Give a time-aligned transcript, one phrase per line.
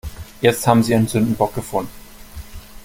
[0.41, 1.91] Jetzt haben sie ihren Sündenbock gefunden.